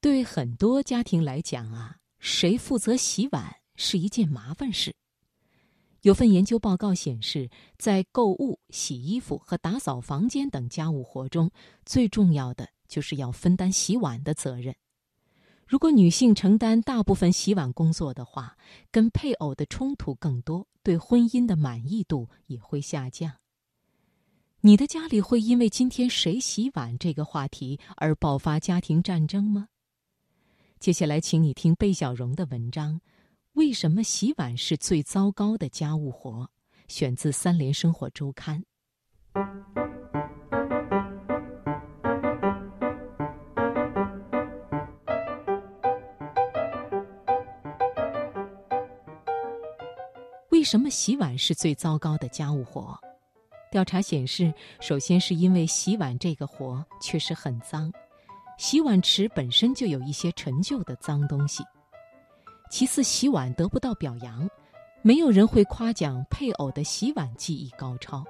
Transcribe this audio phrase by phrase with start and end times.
[0.00, 4.94] 对很多家庭来讲啊，谁负责洗碗是一件麻烦事。
[6.00, 11.50] 有份研究报告显示，在购物、洗衣服和打扫房间等家务活中，
[11.84, 14.74] 最重要的就是要分担洗碗的责任。
[15.66, 18.56] 如果女性承担大部分洗碗工作的话，
[18.90, 23.34] 跟配偶的冲突更多，对婚姻的满意度也会下降。
[24.62, 29.68] 你的家里会因为今天谁洗碗这个话题而爆发家庭战争吗？
[30.80, 32.98] 接下来，请你听贝小荣的文章。
[33.52, 36.48] 为什么洗碗是最糟糕的家务活？
[36.88, 38.64] 选自《三联生活周刊》。
[50.48, 52.98] 为什么洗碗是最糟糕的家务活？
[53.70, 54.50] 调查显示，
[54.80, 57.92] 首先是因为洗碗这个活确实很脏，
[58.60, 61.64] 洗碗池本身就有一些陈旧的脏东西。
[62.70, 64.46] 其次，洗碗得不到表扬，
[65.00, 68.22] 没有人会夸奖配偶的洗碗技艺高超。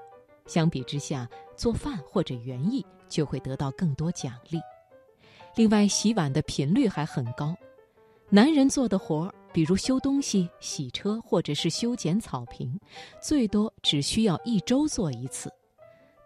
[0.46, 4.60] 相比之下，做饭或者园艺就会得到更多奖励。
[5.56, 7.52] 另外，洗碗的频率还很高。
[8.28, 12.78] 男人做的活儿，比如修东西、洗车或者是修剪草坪，
[13.20, 15.52] 最多只需要一周做一次。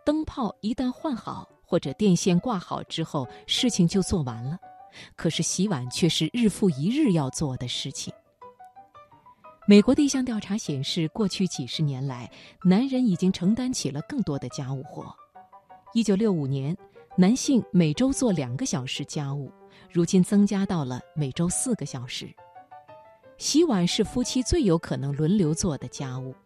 [0.05, 4.56] 灯泡一旦换好或者电线挂好之后，事情就做完了。
[5.17, 8.14] 可是洗碗却是日复一日要做的事情。
[9.66, 12.31] 美国的一项调查显示，过去几十年来，
[12.62, 15.12] 男人已经承担起了更多的家务活。
[15.94, 16.77] 一九六五年，
[17.16, 19.50] 男性每周做两个小时家务，
[19.91, 22.33] 如今增加到了每周四个小时。
[23.36, 26.36] 洗碗是夫妻最有可能轮流做的家务。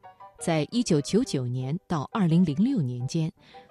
[0.41, 3.31] 在一九九九年到二零零六年间，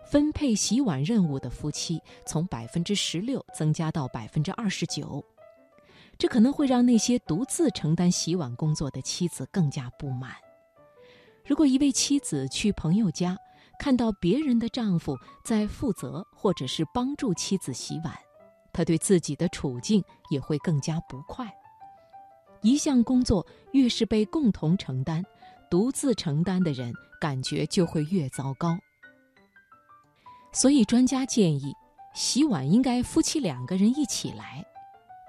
[0.09, 5.23] 分配洗碗任务的夫妻从百分之十六增加到百分之二十九，
[6.17, 10.31] 这可能会让那些独自承担洗碗工作的妻子更加不满。
[11.45, 13.37] 如果一位妻子去朋友家，
[13.79, 18.13] 看到别人的丈夫在负责或者是帮助妻子洗碗，
[18.71, 21.47] 他对自己的处境也会更加不快。
[22.61, 25.23] 一项工作越是被共同承担。
[25.69, 28.77] 独自承担的人感觉就会越糟糕，
[30.59, 31.71] 所以专家建议，
[32.15, 34.65] 洗碗应该夫妻两个人一起来。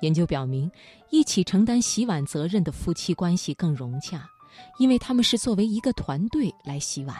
[0.00, 0.70] 研究表明，
[1.10, 4.26] 一起承担洗碗责任的夫妻关系更融洽，
[4.78, 7.14] 因为他们是作为一个团队来洗碗。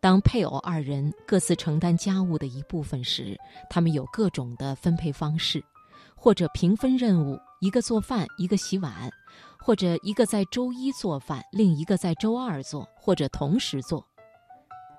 [0.00, 3.36] 当配偶二人各自承担家务的一部分时，
[3.68, 5.60] 他们有各种的分配方式，
[6.14, 9.10] 或者平分任务，一个做饭，一个洗碗。
[9.58, 14.06] 或者一个在周一做饭，另一个在周二做，或者同时做。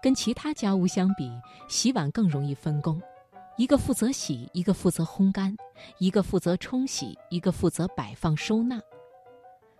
[0.05, 1.31] 跟其他家务相比，
[1.67, 3.01] 洗碗更容易分工，
[3.57, 5.57] 一个负责洗，一个负责烘干，
[5.97, 8.77] 一个负责冲洗，一个负责摆放收纳。《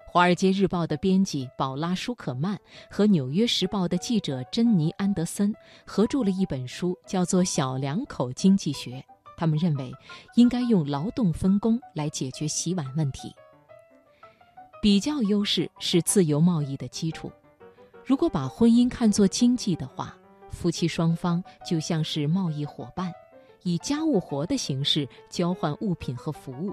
[0.04, 2.60] 华尔街日报》的编辑宝拉·舒可曼
[2.90, 5.54] 和《纽约时报》的记者珍妮·安德森
[5.86, 8.94] 合著了一本书，叫做《小两口经济学》。
[9.38, 9.94] 他们认为，
[10.36, 13.32] 应该用劳动分工来解决洗碗问题。
[14.82, 17.32] 比较优势是自由贸易的基础。
[18.06, 20.16] 如果把婚姻看作经济的话，
[20.52, 23.12] 夫妻双方就像是贸易伙伴，
[23.64, 26.72] 以家务活的形式交换物品和服务。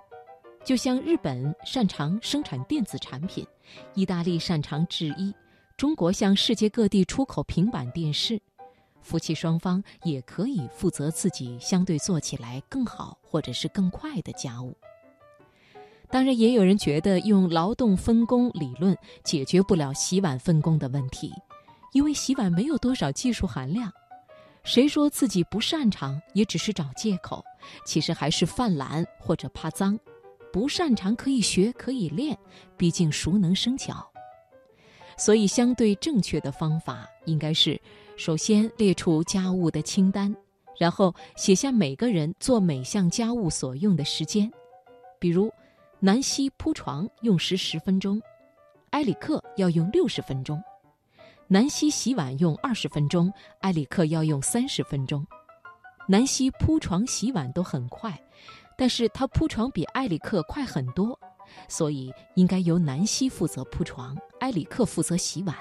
[0.62, 3.46] 就像日本擅长生产电子产品，
[3.94, 5.34] 意大利擅长制衣，
[5.78, 8.38] 中国向世界各地出口平板电视，
[9.00, 14.76] 夫妻双方也可以负责自己相对做起来更好或者是更快的家务。
[16.12, 21.32] 当然，也有人觉得用劳动分工理论解决不了洗碗分工的问题，
[21.94, 23.90] 因为洗碗没有多少技术含量。
[24.62, 27.42] 谁说自己不擅长，也只是找借口，
[27.86, 29.98] 其实还是犯懒或者怕脏。
[30.52, 32.36] 不擅长可以学，可以练，
[32.76, 34.06] 毕竟熟能生巧。
[35.16, 37.80] 所以，相对正确的方法应该是：
[38.18, 40.36] 首先列出家务的清单，
[40.78, 44.52] 然后写下每个人做每项家务所用的时间，
[45.18, 45.50] 比如。
[46.04, 48.20] 南希铺床用时十分钟，
[48.90, 50.58] 埃里克要用六十分钟；
[51.46, 55.24] 南希洗碗用二十分钟，埃里克要用三十分钟。
[56.08, 58.20] 南希铺床洗碗都很快，
[58.76, 61.16] 但是他铺床比埃里克快很多，
[61.68, 65.56] 所以应该由南希负责铺床，埃里克负责洗碗。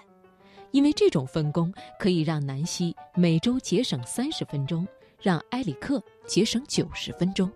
[0.72, 4.88] 因为这种分工可以让南希每周节省三十分钟，
[5.22, 7.48] 让埃里克节省九十分钟。